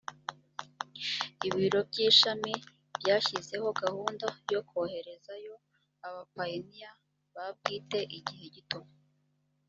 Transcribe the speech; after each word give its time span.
ibiro 1.47 1.79
by’ishami 1.89 2.53
byashyizeho 2.99 3.67
gahunda 3.81 4.27
yo 4.53 4.61
koherezayo 4.69 5.55
abapayiniya 6.07 6.91
ba 7.33 7.45
bwite 7.57 7.99
igihe 8.17 8.45
gito 8.55 8.79